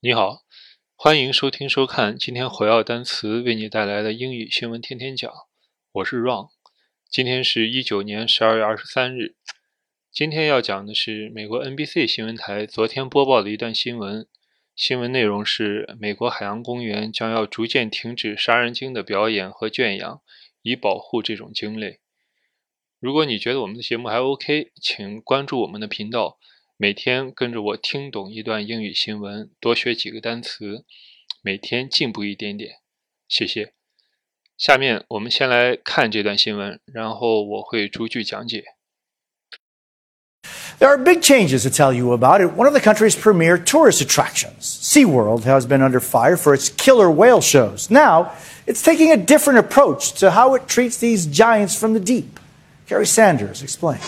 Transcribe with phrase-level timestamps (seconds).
[0.00, 0.44] 你好，
[0.94, 5.28] 欢迎收听收看今天火药单词为你带来的英语新闻天天讲。
[5.90, 6.50] 我是 Ron，
[7.10, 9.34] 今天是一九年十二月二十三日。
[10.12, 14.28] 今天要讲的是美国 NBC 新闻台昨天播报的一段新闻。
[14.76, 20.22] 新闻内容是美国海洋公园将要逐渐停止杀人鲸的表演和圈养，
[20.62, 21.98] 以保护这种鲸类。
[23.00, 26.38] 如果你觉得我们的节目还 OK，请关注我们的频道。
[26.77, 30.83] 每天跟着我听懂一段英语新闻，多学几个单词，
[31.41, 32.71] 每天进步一点点。
[33.27, 33.73] 谢谢。
[34.57, 38.63] 下面我们先来看这段新闻，然后我会逐句讲解。
[40.79, 44.63] There are big changes to tell you about at one of the country's premier tourist attractions.
[44.63, 47.89] SeaWorld has been under fire for its killer whale shows.
[47.89, 48.31] Now,
[48.65, 52.39] it's taking a different approach to how it treats these giants from the deep.
[52.87, 54.03] Kerry Sanders explains.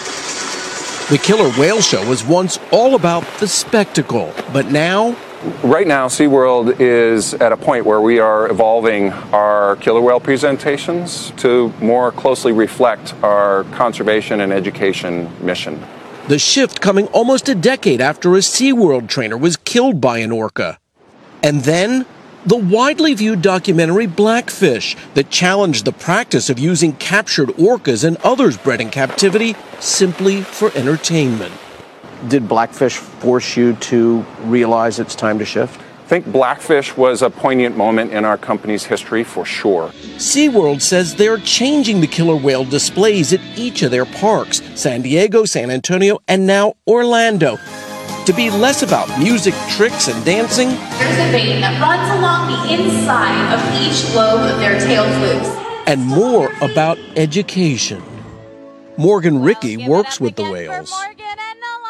[1.10, 5.16] The killer whale show was once all about the spectacle, but now.
[5.64, 11.33] Right now, SeaWorld is at a point where we are evolving our killer whale presentations
[11.38, 15.83] to more closely reflect our conservation and education mission.
[16.28, 20.78] The shift coming almost a decade after a SeaWorld trainer was killed by an orca.
[21.42, 22.06] And then
[22.46, 28.56] the widely viewed documentary Blackfish that challenged the practice of using captured orcas and others
[28.56, 31.52] bred in captivity simply for entertainment.
[32.28, 35.80] Did Blackfish force you to realize it's time to shift?
[35.80, 39.91] I think Blackfish was a poignant moment in our company's history for sure.
[40.16, 45.44] SeaWorld says they're changing the killer whale displays at each of their parks San Diego,
[45.44, 47.58] San Antonio, and now Orlando
[48.31, 50.69] to be less about music, tricks, and dancing.
[50.69, 55.48] There's a vein that runs along the inside of each lobe of their tail flukes.
[55.89, 58.00] And more about education.
[58.97, 60.95] Morgan Ricky works with the whales.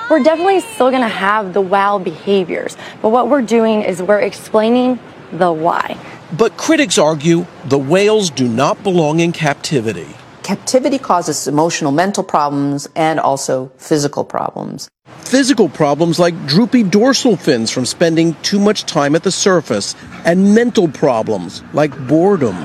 [0.08, 4.20] We're definitely still going to have the wow behaviors, but what we're doing is we're
[4.20, 4.98] explaining
[5.32, 5.98] the why.
[6.32, 10.08] But critics argue the whales do not belong in captivity.
[10.42, 14.88] Captivity causes emotional, mental problems and also physical problems.
[15.24, 19.94] Physical problems like droopy dorsal fins from spending too much time at the surface,
[20.24, 22.56] and mental problems like boredom.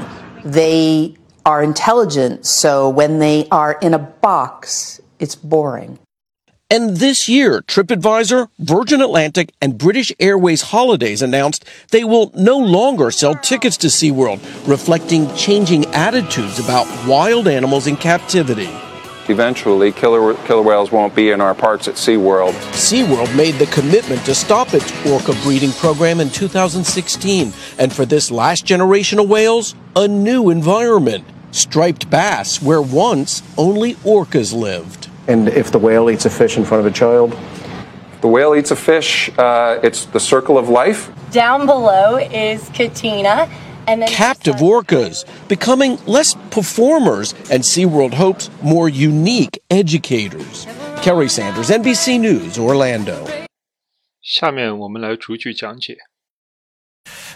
[0.44, 6.00] They are intelligent, so when they are in a box, it's boring.
[6.72, 13.12] And this year, TripAdvisor, Virgin Atlantic, and British Airways Holidays announced they will no longer
[13.12, 18.70] sell tickets to SeaWorld, reflecting changing attitudes about wild animals in captivity.
[19.30, 22.54] Eventually, killer, killer whales won't be in our parks at SeaWorld.
[22.72, 27.54] SeaWorld made the commitment to stop its orca breeding program in 2016.
[27.78, 33.94] And for this last generation of whales, a new environment striped bass, where once only
[33.98, 35.10] orcas lived.
[35.27, 37.37] And if the whale eats a fish in front of a child?
[38.21, 41.11] The whale eats a fish, uh, it's the circle of life.
[41.33, 43.49] Down below is Katina.
[43.87, 50.67] And then Captive orcas becoming less performers, and SeaWorld hopes more unique educators.
[51.03, 53.27] Kerry Sanders, NBC News, Orlando.
[54.23, 55.97] 下面我们来逐句讲解。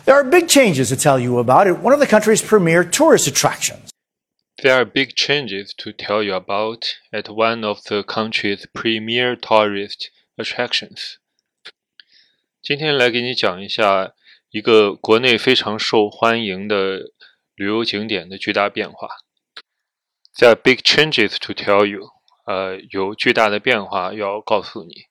[0.04, 3.26] There are big changes to tell you about at one of the country's premier tourist
[3.26, 3.87] attractions.
[4.61, 10.09] There are big changes to tell you about at one of the country's premier tourist
[10.37, 11.15] attractions.
[12.61, 14.13] 今天来给你讲一下
[14.49, 17.11] 一个国内非常受欢迎的
[17.55, 19.07] 旅游景点的巨大变化。
[20.35, 22.09] There are big changes to tell you，
[22.45, 25.05] 呃，有巨大的变化要告诉你。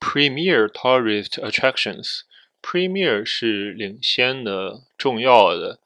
[0.00, 5.78] Premier tourist attractions，premier 是领先的、重要的、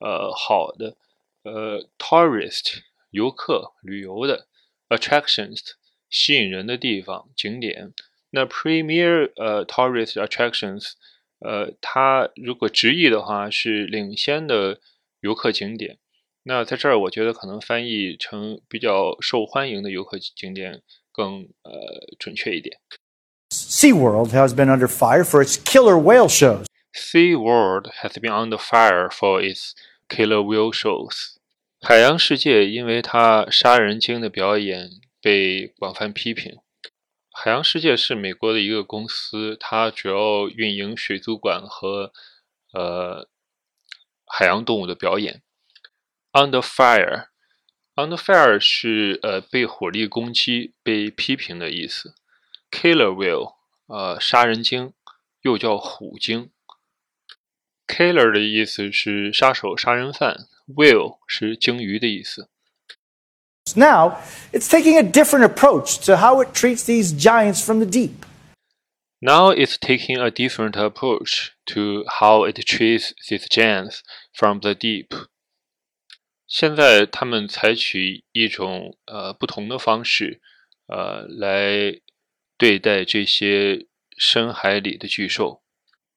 [0.00, 0.98] 呃，好的。
[1.43, 2.79] 呃，tourist
[3.11, 4.47] 游客旅游的，
[4.89, 5.61] attractions
[6.09, 7.93] 吸引人的地方景点。
[8.31, 10.93] 那 premier 呃 tourist attractions
[11.39, 14.79] 呃，它如果直译的话是领先的
[15.19, 15.99] 游客景点。
[16.43, 21.71] 那在这儿，我觉得可能翻译成比较受欢迎的游客景点更呃
[22.19, 22.77] 准确一点。
[23.51, 26.65] SeaWorld has been under fire for its killer whale shows.
[26.93, 29.73] SeaWorld has been under fire for its
[30.10, 31.36] Killer Whale Shows，
[31.80, 34.90] 海洋世界因为它杀人鲸的表演
[35.22, 36.58] 被广泛批评。
[37.30, 42.12] 海洋世界是美国的一个公司，它主要运营水族馆和
[42.72, 43.28] 呃
[44.26, 45.42] 海洋动物的表演。
[46.32, 52.16] Under fire，under fire 是呃被火力攻击、被批评的意思。
[52.72, 53.54] Killer whale，
[53.86, 54.92] 呃杀人鲸，
[55.42, 56.50] 又叫虎鲸。
[57.90, 62.48] Killer 的意思是杀手、杀人犯，Whale 是鲸鱼的意思。
[63.74, 64.18] Now
[64.52, 68.24] it's taking a different approach to how it treats these giants from the deep.
[69.18, 74.00] Now it's taking a different approach to how it treats these giants
[74.32, 75.26] from the deep.
[76.46, 80.40] 现在他们采取一种呃不同的方式，
[80.86, 82.00] 呃来
[82.56, 83.86] 对待这些
[84.16, 85.59] 深海里的巨兽。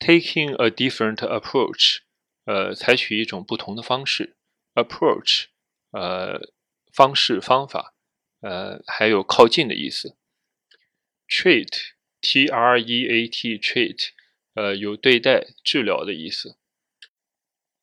[0.02, 1.98] Taking a different approach，
[2.44, 4.36] 呃，采取一种不同的方式。
[4.74, 5.46] Approach，
[5.90, 6.52] 呃，
[6.92, 7.94] 方式方法，
[8.40, 10.16] 呃，还有靠近的意思。
[11.28, 14.08] Treat。T R E A T treat，
[14.54, 16.58] 呃，有对待、治疗的意思。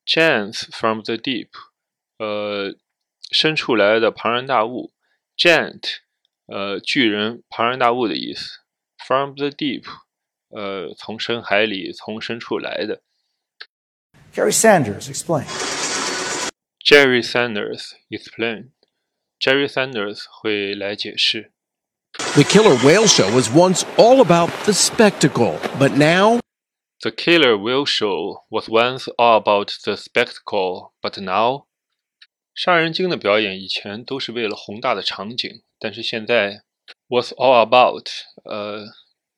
[0.06, 1.47] Giants from the deep，
[2.18, 2.77] 呃，
[3.31, 4.94] 伸出来的庞然大物。
[5.38, 6.00] Giant，
[6.47, 8.59] 呃，巨人、庞然大物的意思。
[9.07, 9.86] From the deep，
[10.50, 13.01] 呃，从深海里、从深处来的。
[14.33, 15.45] Jerry Sanders explain.
[16.80, 18.71] Jerry Sanders explain.
[19.39, 21.51] Jerry Sanders 会来解释。
[22.36, 26.39] the Killer Whale Show was once all about the spectacle, but now.
[27.01, 31.65] The Killer Whale Show was once all about the spectacle, but now.
[32.53, 36.63] 杀人鲸的表演以前都是为了宏大的场景，但是现在
[37.09, 38.07] was all about
[38.45, 38.86] 呃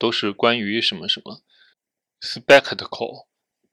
[0.01, 1.41] 都是关于什么什么
[2.21, 3.25] spectacle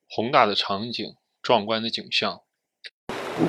[0.09, 2.41] 宏大的场景、壮观的景象。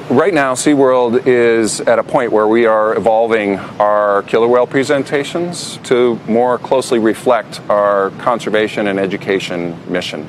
[0.09, 5.77] Right now, SeaWorld is at a point where we are evolving our killer whale presentations
[5.83, 10.25] to more closely reflect our conservation and education mission.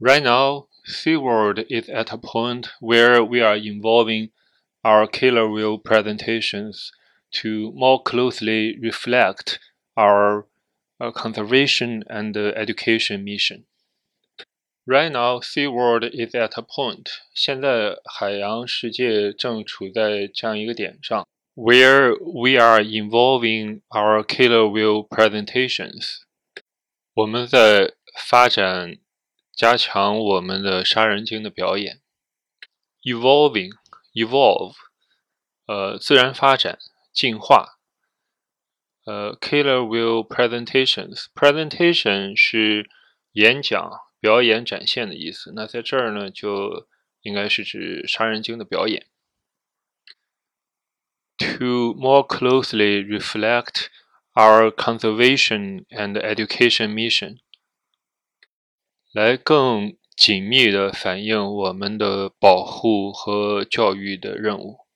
[0.00, 4.30] Right now, SeaWorld is at a point where we are evolving
[4.84, 6.90] our killer whale presentations
[7.30, 9.60] to more closely reflect
[9.96, 10.42] our uh,
[11.03, 13.65] a conservation and uh, education mission.
[14.85, 17.09] Right now, SeaWorld is at a point.
[17.33, 26.21] 现在海洋世界正处在这样一个点上，where we are involving our killer whale presentations。
[27.13, 28.97] 我们在发展、
[29.53, 31.99] 加强我们的杀人鲸的表演。
[33.03, 33.71] Evolving,
[34.13, 34.75] evolve，
[35.65, 36.79] 呃，自然发展、
[37.11, 37.67] 进化。
[37.67, 37.72] Uh,
[39.05, 41.25] 呃，killer will presentations.
[41.33, 42.89] Presentation 是
[43.33, 43.91] 演讲。
[44.23, 45.51] 表演展现的意思。
[45.53, 46.87] 那在这儿呢，就
[47.23, 49.07] 应该是指杀人鲸的表演。
[51.39, 53.87] To more closely reflect
[54.33, 57.39] our conservation and education mission，
[59.11, 64.87] 来更紧密的反映我们的保护和教育的任务。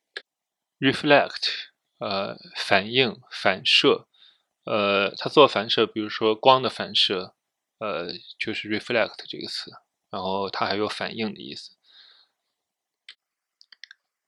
[0.79, 1.65] Reflect，
[1.98, 4.06] 呃，反映、反射，
[4.64, 7.34] 呃，它做反射，比如说光的反射。
[7.78, 9.72] 呃，就是 reflect 这个词，
[10.08, 11.72] 然后它还有反应的意思。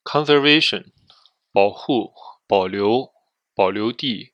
[0.03, 0.87] conservation
[1.53, 2.13] 保护、
[2.45, 3.13] 保留、
[3.53, 4.33] 保留地、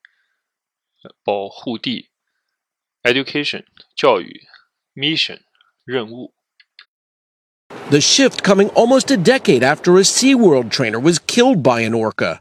[1.22, 2.10] 保护地。
[3.04, 4.48] education 教育，
[4.96, 5.42] mission
[5.84, 6.34] 任务。
[7.90, 12.40] The shift coming almost a decade after a SeaWorld trainer was killed by an orca.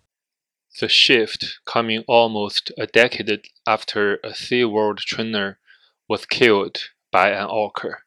[0.78, 5.58] The shift coming almost a decade after a SeaWorld trainer
[6.06, 8.02] was killed by an orca。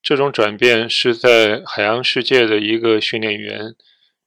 [0.00, 3.74] 这种转变是在海洋世界的一个训练员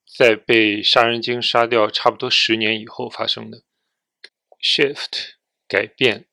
[0.05, 3.63] 在被杀人鲸杀掉差不多十年以后发生的。
[4.61, 5.35] Shift
[5.69, 6.25] 改变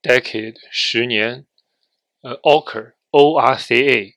[0.00, 1.46] ，decade 十年，
[2.20, 4.14] 呃，orca O R C A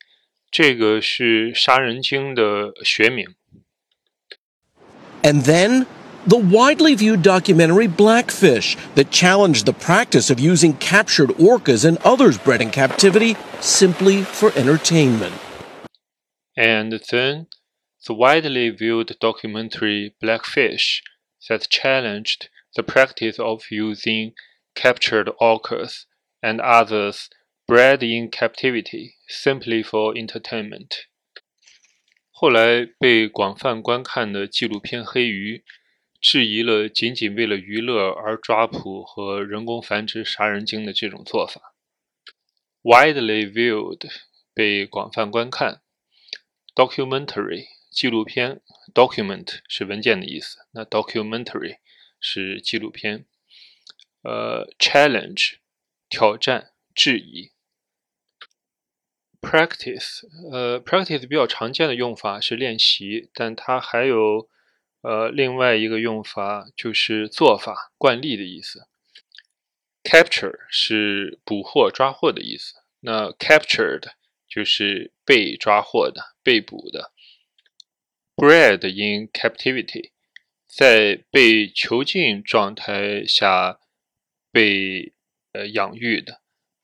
[0.52, 3.36] 这个是杀人鲸的学名。
[5.24, 5.88] And then
[6.28, 12.38] the widely viewed documentary Blackfish that challenged the practice of using captured orcas and others
[12.38, 15.36] bred in captivity simply for entertainment.
[16.56, 17.48] And then
[18.06, 21.02] the widely viewed documentary Blackfish
[21.50, 24.34] that challenged the practice of using
[24.76, 26.06] captured orcas
[26.42, 27.30] and others
[27.68, 31.06] bred in captivity simply for entertainment.
[32.36, 35.60] 后来被广泛观看的纪录片《黑鱼》
[36.20, 41.76] 质疑了仅仅为了娱乐而抓捕和人工繁殖杀人鲸的这种做法。
[42.82, 44.10] Widely viewed
[44.54, 45.84] 被广泛观看。
[46.74, 48.62] Documentary 纪录片
[48.96, 51.78] ，document 是文件的意思，那 documentary
[52.20, 53.28] 是纪录片。
[54.24, 55.58] 呃，challenge
[56.10, 57.53] 挑战、质疑。
[59.44, 64.50] Practice 呃，practice 比较常见的用法是练习，但它还有。
[65.06, 68.88] 呃，另外一个用法就是做法、惯例的意思。
[70.02, 72.76] Capture 是捕获、抓获的意思。
[73.02, 74.14] 那 captured
[74.48, 77.12] 就是被抓获的、被捕的。
[78.38, 80.12] Bred in captivity
[80.66, 83.82] 在被囚禁状态下
[84.54, 85.12] 被
[85.52, 86.43] 呃养育的。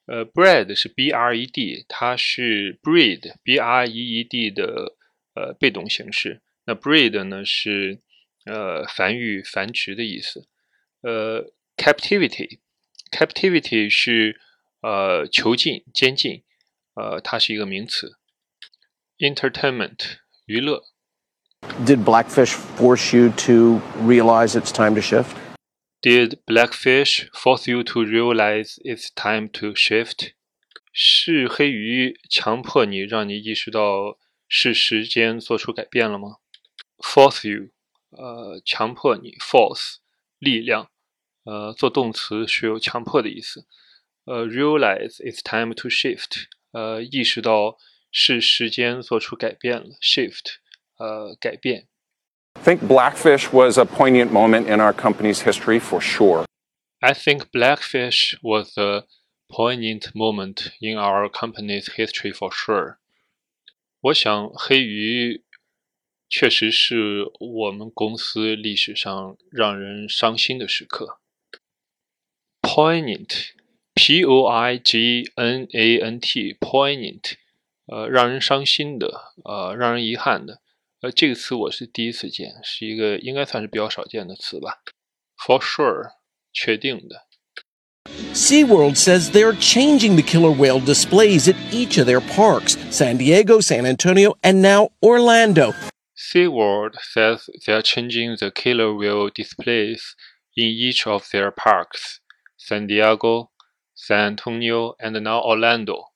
[0.09, 4.97] 呃，bred 是 b r e d，它是 breed b r e e d 的
[5.35, 6.43] 呃被动形式。
[6.67, 8.01] 那 breed 呢是
[8.45, 10.47] 呃繁育、繁殖的意思。
[11.03, 14.39] 呃，captivity，captivity 是
[14.83, 16.45] 呃囚禁、监禁，
[16.95, 18.19] 呃，它是一个名词。
[19.19, 20.17] entertainment
[20.47, 20.83] 娱乐。
[21.87, 25.35] Did Blackfish force you to realize it's time to shift?
[26.02, 30.32] Did Blackfish force you to realize it's time to shift？
[30.94, 36.38] 是黑鱼强迫你，让你意识到是时间做出改变了吗
[37.00, 37.72] ？Force you，
[38.12, 39.98] 呃，强迫你，force，
[40.38, 40.90] 力量，
[41.44, 43.68] 呃，做动词是有强迫的意思。
[44.24, 47.78] 呃，realize it's time to shift，呃，意识到
[48.10, 50.60] 是时间做出改变了，shift，
[50.98, 51.89] 呃，改变。
[52.59, 56.47] I think Blackfish was a poignant moment in our company's history for sure.
[57.01, 59.05] I think Blackfish was a
[59.51, 62.97] poignant moment in our company's history for sure.
[64.01, 65.45] 我想黑鱼
[66.29, 71.21] 确实是我们公司历史上让人伤心的时刻。
[72.63, 73.51] Poignant,
[73.95, 75.29] P-O-I-G-N-A-N-T,
[76.59, 77.35] poignant，
[77.87, 80.63] 呃，让人伤心的，呃，让人遗憾的。
[81.01, 84.83] 呃，这个词我是第一次见，是一个应该算是比较少见的词吧。
[85.37, 86.13] For sure，
[86.53, 87.27] 确定的。
[88.35, 93.87] SeaWorld says they're changing the killer whale displays at each of their parks San Diego, San
[93.87, 95.73] Antonio, and now Orlando.
[96.17, 100.15] SeaWorld says they're changing the killer whale displays
[100.57, 102.21] in each of their parks
[102.57, 103.51] San Diego,
[103.95, 106.08] San Antonio, and now Orlando.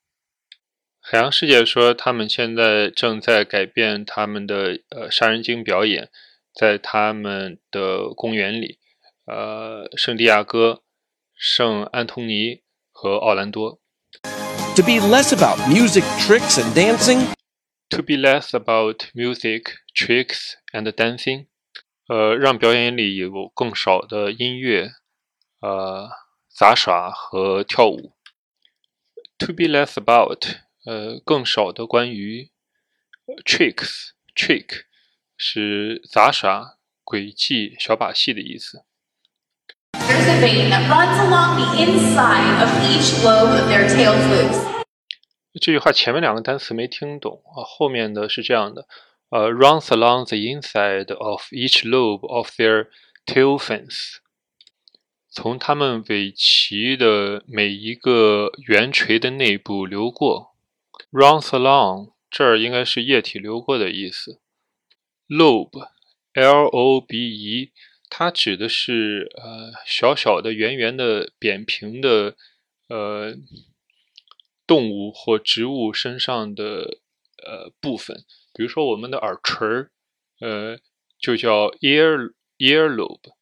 [1.06, 6.08] 海洋世界说，他们现在正在改变他们的呃杀人鲸表演，
[6.54, 8.78] 在他们的公园里，
[9.26, 10.82] 呃，圣地亚哥、
[11.36, 13.78] 圣安东尼和奥兰多。
[14.76, 17.34] To be less about music, tricks, and dancing.
[17.90, 21.48] To be less about music, tricks, and dancing.
[22.08, 24.92] 呃，让表演里有更少的音乐、
[25.60, 26.08] 呃
[26.48, 28.14] 杂耍和跳舞。
[29.36, 30.63] To be less about.
[30.84, 32.50] 呃，更少的关于
[33.44, 34.82] tricks，trick
[35.36, 38.84] 是杂耍、诡计、小把戏的意思。
[39.92, 44.84] There's a vein that runs along the inside of each lobe of their tail flukes.
[45.54, 48.86] 这句话前面两个单词没听懂啊，后面的是这样的，
[49.30, 52.88] 呃，runs along the inside of each lobe of their
[53.24, 54.16] tail fins，
[55.30, 60.53] 从它们尾鳍的每一个圆锤的内部流过。
[61.14, 64.40] Runs along，这儿应该是液体流过的意思。
[65.28, 65.80] lobe，L-O-B-E，
[68.10, 72.34] 它指的是呃小小的、圆圆的、扁平的
[72.88, 73.36] 呃
[74.66, 76.98] 动物或植物身上的
[77.46, 78.24] 呃部分。
[78.52, 79.92] 比如说我们的耳垂儿，
[80.40, 80.78] 呃
[81.20, 83.34] 就叫 ear earlobe。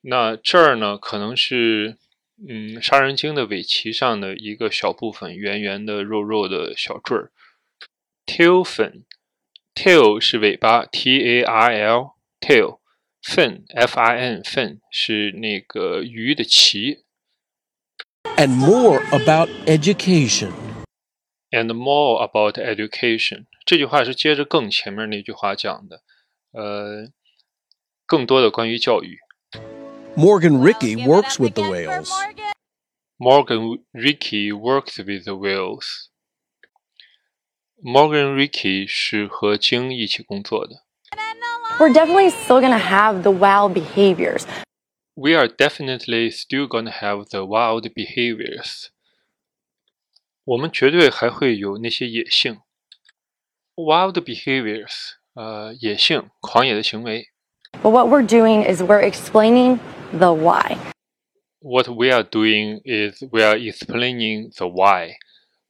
[0.00, 1.98] 那这儿呢，可能是。
[2.36, 7.32] 嗯，杀人鲸的尾鳍上的一个小部分，圆圆的、肉肉的小坠儿。
[8.26, 17.04] tail fin，tail 是尾巴，T A R L，tail，fin，F I N，fin 是那个鱼的鳍。
[18.36, 20.52] And more about education.
[21.50, 23.46] And more about education.
[23.64, 26.02] 这句话是接着更前面那句话讲的，
[26.52, 27.08] 呃，
[28.04, 29.20] 更多的关于教育。
[30.15, 32.11] Morgan Ricky works with the whales.
[33.17, 36.09] Morgan Ricky works with the whales.
[37.81, 40.83] Morgan Ricky 是和鲸一起工作的。
[41.79, 44.45] We're definitely still going to have the wild behaviors.
[45.15, 48.87] We are definitely still going to have the wild behaviors.
[50.43, 52.59] 我们绝对还会有那些野性。
[53.75, 57.29] Wild behaviors，呃，野性、狂野的行为。
[57.81, 59.79] But what we're doing is we're explaining
[60.11, 60.77] the why.
[61.59, 65.17] What we are doing is we are explaining the why.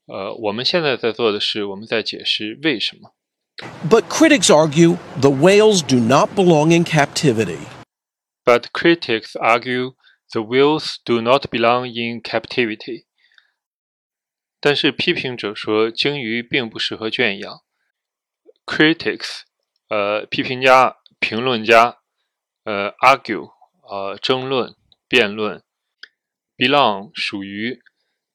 [0.08, 3.14] 呃，我们现在在做的是我们在解释为什么。
[3.90, 7.68] But critics argue the whales do not belong in captivity.
[8.44, 9.94] But critics argue
[10.32, 13.06] the whales do not belong in captivity.
[14.60, 17.62] 但是批评者说鲸鱼并不适合圈养。
[18.66, 19.42] Critics，
[19.90, 21.98] 呃，批评家、评论家，
[22.64, 23.52] 呃，argue
[23.86, 24.76] 呃，争论、
[25.08, 25.62] 辩论，
[26.58, 27.82] belong 属于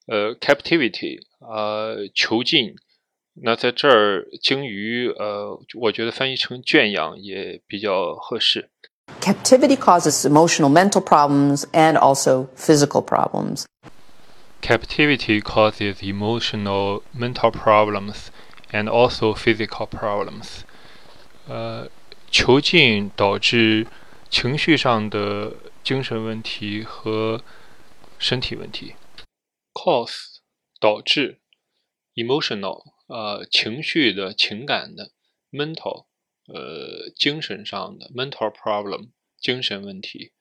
[0.07, 2.76] 呃 captivity 呃囚禁。
[3.43, 8.71] 那在这儿，鲸鱼呃，我觉得翻译成圈养也比较合适。
[9.21, 13.64] Captivity causes emotional, mental problems and also physical problems.
[14.62, 18.28] Captivity causes emotional, mental problems
[18.73, 20.62] and also physical problems.
[21.47, 21.88] 呃，
[22.31, 23.87] 囚禁导致
[24.32, 27.44] 情绪上的精神问题和
[28.18, 28.96] 身体问题。
[29.74, 30.38] Cause
[30.80, 31.42] 导致
[32.16, 35.12] ，emotional 呃情绪的情感的
[35.52, 36.08] ，mental
[36.48, 40.32] 呃精神上的 mental problem 精神问题，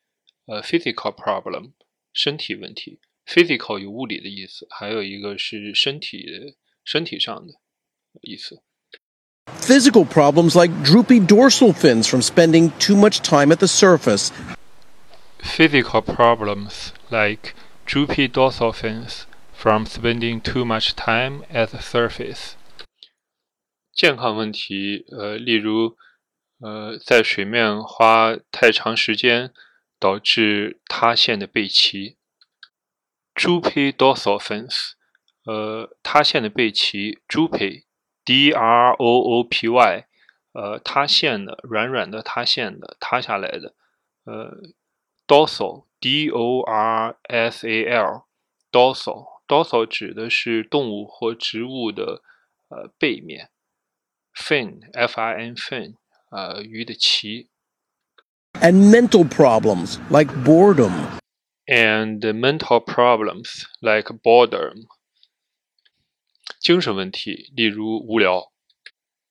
[0.47, 1.73] 呃 physical problem
[2.13, 3.01] 身体问题。
[3.27, 7.55] physical 有物理的意思，还有一个是身体身体上的
[8.23, 8.63] 意思。
[9.48, 14.32] Physical problems like droopy dorsal fins from spending too much time at the surface.
[15.40, 22.56] Physical problems like droopy dorsal fins from spending too much time at the surface.
[23.92, 25.96] 健康问题，呃，例如，
[26.60, 29.52] 呃，在水面花太长时间，
[30.00, 32.18] 导致塌陷的背鳍。
[33.34, 34.92] droopy dorsal fins，
[35.46, 37.20] 呃，塌陷的背鳍
[38.26, 40.06] ，droopy，d r o o p y，
[40.54, 43.74] 呃，塌陷的，软软的，塌陷的，塌下来的，
[44.26, 44.58] 呃，
[45.28, 52.22] dorsal，d o r s a l，dorsal，dorsal 指的是动物或植物的
[52.70, 53.50] 呃背面，
[54.34, 55.96] fin，f i n，fin，
[56.32, 57.50] 呃，鱼的鳍。
[58.62, 61.20] And mental problems like boredom
[61.68, 64.86] and mental problems like boredom，
[66.71, 68.53] 精神问题，例如无聊。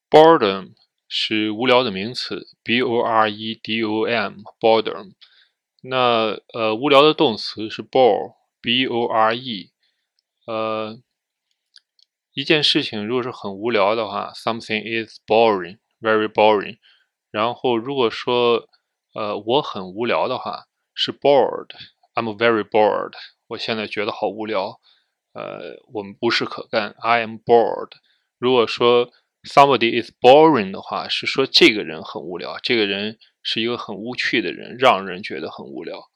[0.10, 0.74] boredom
[1.08, 5.14] 是无聊的名词，b o r e d o m，boredom。
[5.82, 9.72] 那呃，无聊的动词是 bore，b o r e。
[10.48, 11.00] 呃，
[12.34, 16.80] 一件事情如果是很无聊的话，something is boring，very boring。
[17.32, 18.68] 然后如果说
[19.14, 21.70] 呃我很无聊的话，是 bored。
[22.16, 23.14] I'm very bored。
[23.48, 24.82] 我现在觉得好无聊。
[25.33, 26.95] 呃，我们无事可干。
[27.01, 27.91] I am bored。
[28.39, 29.11] 如果说
[29.43, 36.11] somebody is boring 的话，是说这个人很无聊，这个人是一个很无趣的人，让人觉得很无聊。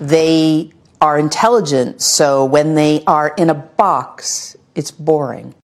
[0.00, 5.54] They are intelligent, so when they are in a box, it's boring.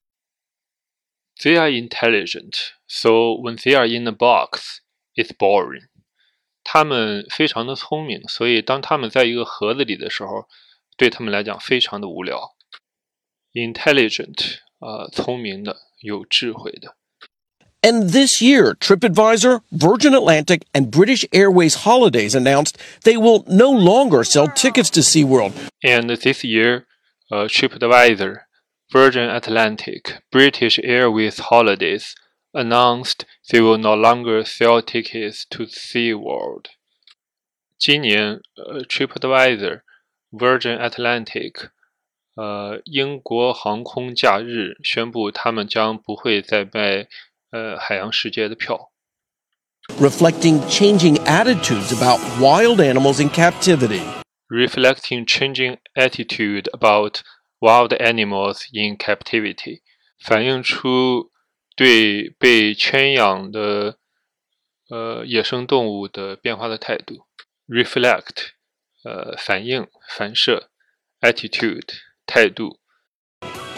[1.42, 4.79] They are intelligent, so when they are in a box,
[5.14, 5.88] it's boring.
[6.62, 10.49] 他们非常的聪明，所以当他们在一个盒子里的时候，
[10.99, 12.55] 对他们来讲非常的无聊。
[13.53, 16.97] Intelligent，呃，聪明的，有智慧的。
[17.83, 24.49] And this year, TripAdvisor, Virgin Atlantic, and British Airways Holidays announced they will no longer sell
[24.49, 25.53] tickets to SeaWorld.
[25.83, 26.87] And this year,
[27.31, 28.44] uh, TripAdvisor,
[28.90, 32.14] Virgin Atlantic, British Airways Holidays
[32.55, 36.68] announced they will no longer sell tickets to SeaWorld。
[37.77, 39.83] 今年，呃，TripAdvisor、
[40.32, 41.70] Virgin Atlantic、
[42.36, 47.08] 呃，英国航空假日宣布，他们将不会再卖
[47.52, 48.92] 呃海洋世界的票。
[50.00, 54.04] Reflecting changing attitudes about wild animals in captivity.
[54.48, 57.22] Reflecting changing attitude about
[57.60, 59.82] wild animals in captivity，
[60.20, 61.32] 反映出
[61.76, 63.98] 对被圈养的
[64.89, 67.26] 呃野生动物的变化的态度
[67.68, 68.52] ，reflect，
[69.05, 70.70] 呃反应反射，
[71.20, 71.88] attitude
[72.27, 72.81] 态度。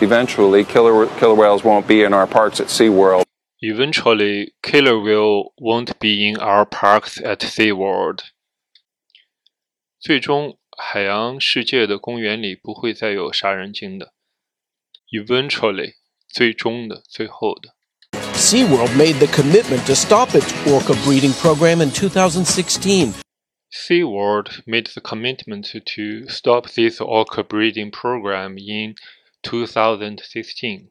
[0.01, 3.25] Eventually, killer killer whales won't be in our parks at SeaWorld.
[3.61, 8.21] Eventually, killer whale won't be in our parks at SeaWorld.
[9.99, 14.13] 最终，海洋世界的公园里不会再有杀人鲸的。
[15.11, 15.95] Eventually，
[16.29, 17.75] 最终的，最后的。
[18.35, 23.15] SeaWorld made the commitment to stop its orca breeding program in 2016.
[23.72, 28.96] SeaWorld made the commitment to stop this orca breeding program in
[29.44, 30.90] 2016.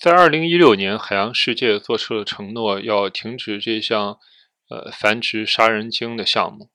[0.00, 4.16] 在二零一六年，海洋世界做出了承诺，要停止这项
[4.68, 6.70] 呃繁殖杀人鲸的项目。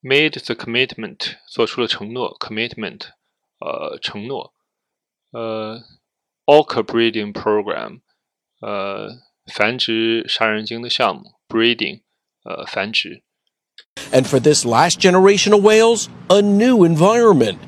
[0.00, 3.08] Made the commitment 做出了承诺，commitment
[3.58, 4.54] 呃承诺，
[5.32, 5.82] 呃
[6.44, 8.02] orca breeding program
[8.60, 12.02] 呃繁殖杀人鲸的项目 breeding，
[12.44, 13.24] 呃繁殖。
[14.11, 17.59] And for this last generation of whales, a new environment.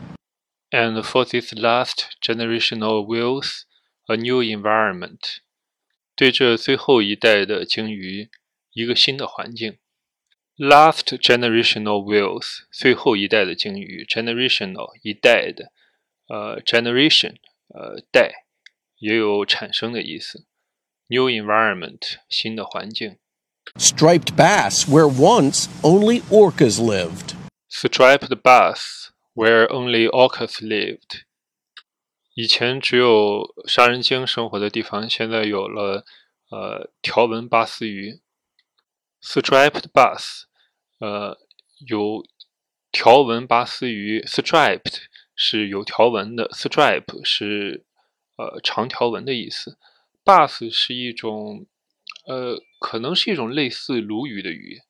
[0.71, 3.65] And for this last generation of whales,
[4.07, 5.37] a new environment.
[6.15, 8.29] 对这最后一代的鲸鱼，
[8.71, 9.77] 一个新的环境。
[10.57, 15.71] Last generation of whales，最后一代的鲸鱼，generational 一代的，
[16.27, 17.37] 呃，generation
[17.69, 18.45] 呃代，
[18.97, 20.45] 也有产生的意思。
[21.07, 23.17] new environment 新的环境。
[23.77, 27.35] Striped bass, where once only orcas lived.
[27.69, 31.23] Striped bass, where only orcas lived。
[32.35, 36.05] 以前只有杀人鲸生活的地方，现在有了
[36.49, 38.21] 呃条纹巴斯鱼，
[39.21, 40.43] striped bass，
[40.99, 41.37] 呃
[41.87, 42.23] 有
[42.91, 45.03] 条纹巴斯鱼，striped
[45.35, 47.85] 是有条纹的，stripe 是
[48.35, 49.77] 呃长条纹的意思，
[50.23, 51.65] bass 是一种
[52.27, 54.81] 呃 可能是一种类似鲈鱼的鱼，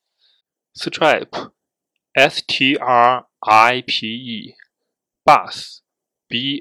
[0.76, 4.08] stripe，s t r i p
[5.26, 5.42] e，bass，b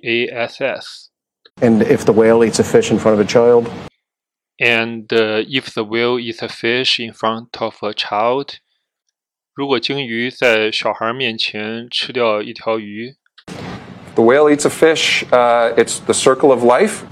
[0.03, 1.11] a s s。
[1.61, 3.69] And if the whale eats a fish in front of a child,
[4.59, 8.59] And uh, if the whale eats a fish in front of a child，
[9.55, 13.17] 如果鲸鱼在小孩面前吃掉一条鱼
[14.15, 17.05] The whale eats a fish, uh, it's the circle of life.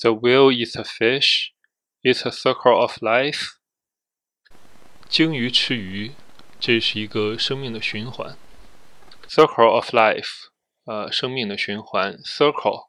[0.00, 1.49] ，the whale eats a fish,
[2.01, 3.57] It's a circle of life。
[5.07, 6.13] 鲸鱼吃鱼，
[6.59, 8.37] 这是一个生命的循环。
[9.27, 10.49] Circle of life，
[10.85, 12.17] 呃，生命的循环。
[12.19, 12.87] Circle，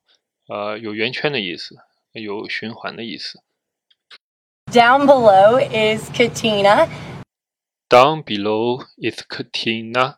[0.49, 1.77] 呃，有圆圈的意思，
[2.13, 3.43] 有循环的意思。
[4.67, 6.89] Down below is Katina.
[7.89, 10.17] Down below is Katina，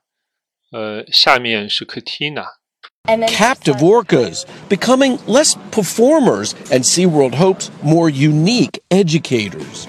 [0.71, 2.59] 呃，下面是 Katina。
[3.08, 9.88] And then Captive orcas becoming less performers, and SeaWorld hopes more unique educators.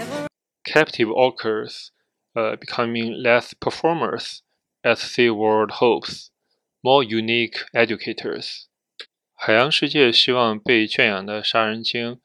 [0.64, 1.90] captive orcas
[2.37, 4.43] uh, becoming less performers
[4.85, 6.31] as SeaWorld hopes,
[6.83, 8.66] more unique educators.
[9.35, 12.21] 海洋世界希望被圈养的杀人鲸，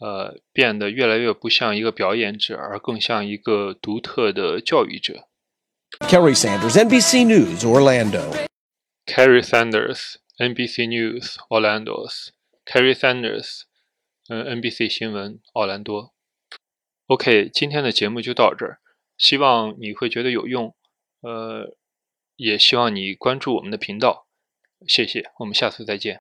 [0.00, 5.28] 呃，变得越来越不像一个表演者，而更像一个独特的教育者。
[6.00, 8.34] Kerry Sanders, NBC News, Orlando.
[9.06, 12.29] Carrie Sanders, NBC News, Orlando's.
[12.65, 13.63] Carrie Sanders，
[14.29, 16.13] 嗯，NBC 新闻，奥兰多。
[17.07, 18.79] OK，今天的节目就到这儿，
[19.17, 20.75] 希望你会觉得有用，
[21.21, 21.75] 呃，
[22.35, 24.27] 也希望你关注我们的频道，
[24.87, 26.17] 谢谢，我们下次再见。